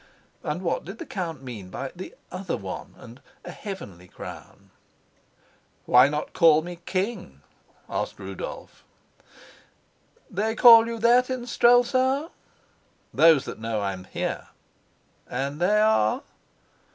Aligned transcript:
And 0.41 0.63
what 0.63 0.83
did 0.83 0.97
the 0.97 1.05
count 1.05 1.43
mean 1.43 1.69
by 1.69 1.91
the 1.95 2.15
"other 2.31 2.57
one" 2.57 2.95
and 2.97 3.21
"a 3.45 3.51
heavenly 3.51 4.07
crown"? 4.07 4.71
"Why 5.85 6.09
not 6.09 6.33
call 6.33 6.63
me 6.63 6.79
king?" 6.87 7.41
asked 7.87 8.17
Rudolf. 8.17 8.83
"They 10.27 10.55
call 10.55 10.87
you 10.87 10.97
that 10.97 11.29
in 11.29 11.45
Strelsau?" 11.45 12.31
"Those 13.13 13.45
that 13.45 13.59
know 13.59 13.81
I'm 13.81 14.05
here." 14.05 14.47
"And 15.29 15.59
they 15.59 15.79
are 15.79 16.23